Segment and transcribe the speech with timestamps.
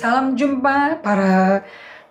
[0.00, 1.60] berjumpa para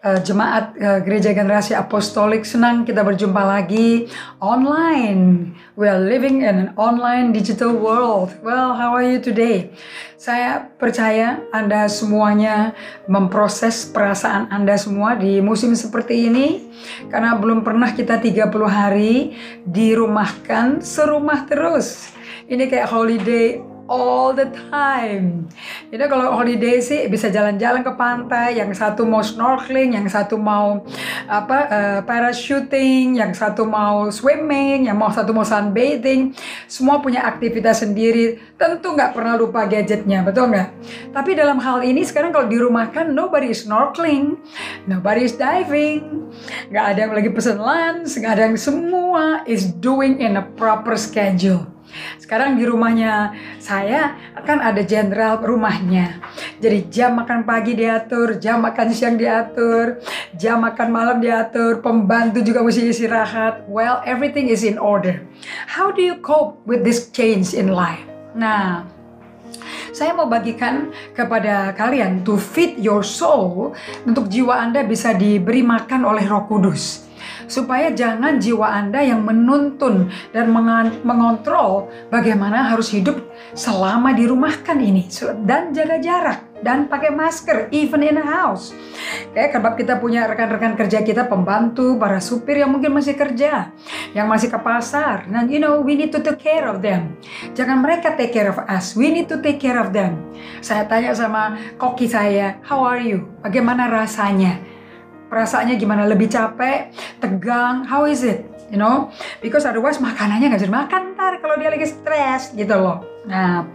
[0.00, 2.48] uh, jemaat uh, Gereja Generasi Apostolik.
[2.48, 4.08] Senang kita berjumpa lagi
[4.40, 5.52] online.
[5.76, 8.32] We are living in an online digital world.
[8.40, 9.76] Well, how are you today?
[10.16, 12.72] Saya percaya Anda semuanya
[13.04, 16.64] memproses perasaan Anda semua di musim seperti ini
[17.12, 19.36] karena belum pernah kita 30 hari
[19.68, 22.16] dirumahkan serumah terus.
[22.48, 25.48] Ini kayak holiday all the time.
[25.92, 30.84] Jadi kalau holiday sih bisa jalan-jalan ke pantai, yang satu mau snorkeling, yang satu mau
[31.28, 36.32] apa uh, parachuting, yang satu mau swimming, yang mau satu mau sunbathing.
[36.64, 38.40] Semua punya aktivitas sendiri.
[38.56, 40.68] Tentu nggak pernah lupa gadgetnya, betul nggak?
[41.12, 44.40] Tapi dalam hal ini sekarang kalau di rumah kan nobody is snorkeling,
[44.88, 46.32] nobody is diving,
[46.72, 50.96] nggak ada yang lagi pesen lunch, nggak ada yang semua is doing in a proper
[50.96, 51.73] schedule.
[52.18, 56.20] Sekarang di rumahnya saya akan ada jenderal rumahnya.
[56.58, 60.00] Jadi jam makan pagi diatur, jam makan siang diatur,
[60.34, 63.66] jam makan malam diatur, pembantu juga mesti istirahat.
[63.66, 65.22] Well, everything is in order.
[65.68, 68.02] How do you cope with this change in life?
[68.34, 68.88] Nah,
[69.94, 76.02] saya mau bagikan kepada kalian to feed your soul untuk jiwa Anda bisa diberi makan
[76.02, 77.03] oleh Roh Kudus
[77.46, 80.50] supaya jangan jiwa Anda yang menuntun dan
[81.02, 83.20] mengontrol bagaimana harus hidup
[83.54, 85.06] selama dirumahkan ini
[85.46, 88.72] dan jaga jarak dan pakai masker even in a house.
[89.36, 93.68] Kayak sebab kita punya rekan-rekan kerja kita pembantu, para supir yang mungkin masih kerja,
[94.16, 95.28] yang masih ke pasar.
[95.28, 97.20] Dan you know, we need to take care of them.
[97.52, 98.96] Jangan mereka take care of us.
[98.96, 100.16] We need to take care of them.
[100.64, 103.28] Saya tanya sama koki saya, how are you?
[103.44, 104.73] Bagaimana rasanya?
[105.34, 106.06] Perasaannya gimana?
[106.06, 107.82] Lebih capek tegang?
[107.90, 108.46] How is it?
[108.70, 109.10] You know?
[109.42, 113.02] Because otherwise makanannya nggak bisa makan ntar kalau dia lagi stres gitu loh.
[113.26, 113.66] Nah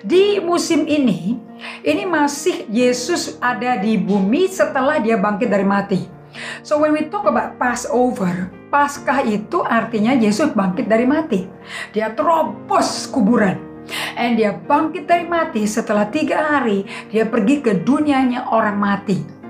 [0.00, 1.36] di musim ini
[1.84, 6.00] ini masih Yesus ada di bumi setelah dia bangkit dari mati.
[6.64, 11.44] So when we talk about Passover Paskah itu artinya Yesus bangkit dari mati.
[11.92, 13.60] Dia terobos kuburan.
[14.16, 19.41] And dia bangkit dari mati setelah tiga hari dia pergi ke dunianya orang mati.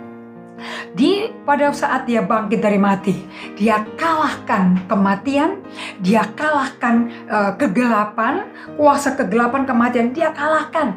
[0.93, 3.17] Di pada saat dia bangkit dari mati,
[3.59, 5.61] dia kalahkan kematian,
[6.01, 10.97] dia kalahkan uh, kegelapan, kuasa kegelapan kematian dia kalahkan.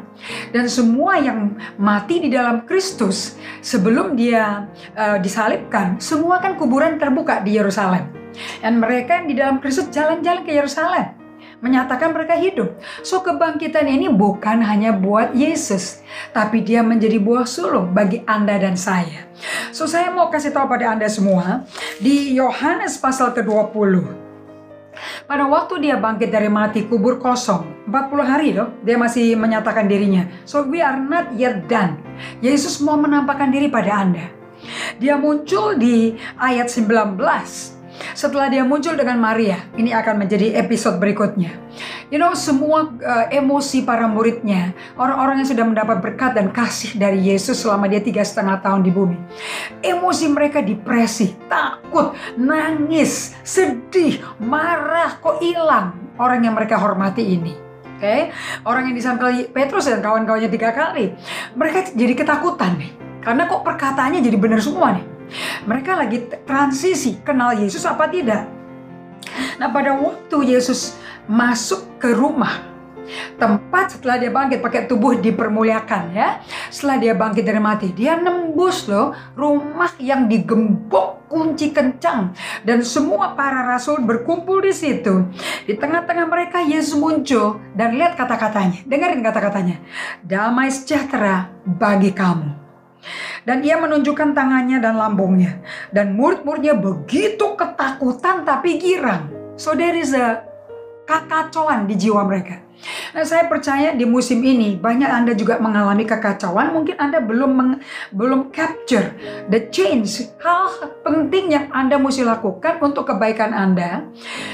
[0.50, 7.42] Dan semua yang mati di dalam Kristus sebelum dia uh, disalibkan, semua kan kuburan terbuka
[7.42, 8.08] di Yerusalem.
[8.60, 11.25] Dan mereka yang di dalam Kristus jalan-jalan ke Yerusalem
[11.60, 12.76] menyatakan mereka hidup.
[13.00, 16.04] So kebangkitan ini bukan hanya buat Yesus,
[16.36, 19.28] tapi dia menjadi buah sulung bagi Anda dan saya.
[19.72, 21.64] So saya mau kasih tahu pada Anda semua
[22.00, 24.26] di Yohanes pasal ke-20.
[25.28, 30.24] Pada waktu dia bangkit dari mati kubur kosong 40 hari loh dia masih menyatakan dirinya
[30.48, 32.00] So we are not yet done
[32.40, 34.32] Yesus mau menampakkan diri pada Anda
[34.96, 37.20] Dia muncul di ayat 19
[38.16, 41.52] setelah dia muncul dengan Maria, ini akan menjadi episode berikutnya.
[42.08, 47.20] You know, semua uh, emosi para muridnya, orang-orang yang sudah mendapat berkat dan kasih dari
[47.20, 49.20] Yesus selama dia tiga setengah tahun di bumi.
[49.84, 57.52] Emosi mereka depresi, takut, nangis, sedih, marah, kok hilang orang yang mereka hormati ini.
[57.96, 58.20] Oke, okay?
[58.64, 61.12] orang yang disangkal Petrus dan kawan-kawannya tiga kali,
[61.52, 62.92] mereka jadi ketakutan nih.
[63.24, 65.15] Karena kok perkataannya jadi benar semua nih.
[65.66, 68.46] Mereka lagi transisi kenal Yesus apa tidak.
[69.58, 70.94] Nah pada waktu Yesus
[71.26, 72.76] masuk ke rumah
[73.38, 76.42] tempat setelah dia bangkit pakai tubuh dipermuliakan ya.
[76.68, 82.34] Setelah dia bangkit dari mati dia nembus loh rumah yang digembok kunci kencang.
[82.66, 85.26] Dan semua para rasul berkumpul di situ.
[85.66, 88.82] Di tengah-tengah mereka Yesus muncul dan lihat kata-katanya.
[88.86, 89.76] Dengerin kata-katanya.
[90.22, 92.65] Damai sejahtera bagi kamu
[93.46, 95.62] dan ia menunjukkan tangannya dan lambungnya.
[95.94, 99.30] Dan murid-muridnya begitu ketakutan tapi girang.
[99.56, 100.44] So there is a
[101.06, 102.66] kekacauan di jiwa mereka.
[103.16, 106.76] Nah, saya percaya di musim ini banyak Anda juga mengalami kekacauan.
[106.76, 107.72] Mungkin Anda belum meng,
[108.12, 109.16] belum capture
[109.48, 110.68] the change, hal
[111.00, 114.04] penting yang Anda mesti lakukan untuk kebaikan Anda.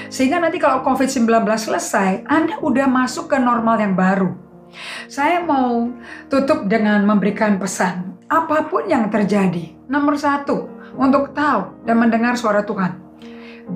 [0.06, 1.26] Sehingga nanti kalau COVID-19
[1.58, 4.30] selesai, Anda udah masuk ke normal yang baru.
[5.10, 5.90] Saya mau
[6.32, 9.76] tutup dengan memberikan pesan apa pun yang terjadi.
[9.92, 12.96] Nomor satu, untuk tahu dan mendengar suara Tuhan.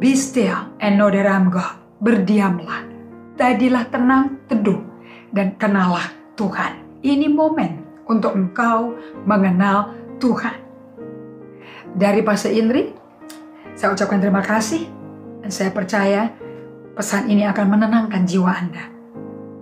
[0.00, 1.76] Be still and know that I'm God.
[2.00, 2.88] Berdiamlah.
[3.36, 4.80] Tadilah tenang, teduh,
[5.36, 6.08] dan kenalah
[6.40, 6.80] Tuhan.
[7.04, 8.96] Ini momen untuk engkau
[9.28, 10.56] mengenal Tuhan.
[11.92, 12.92] Dari Pastor Indri,
[13.76, 14.88] saya ucapkan terima kasih
[15.44, 16.32] dan saya percaya
[16.96, 18.84] pesan ini akan menenangkan jiwa Anda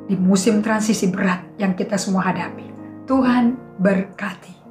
[0.06, 2.66] di musim transisi berat yang kita semua hadapi.
[3.10, 4.63] Tuhan berkati.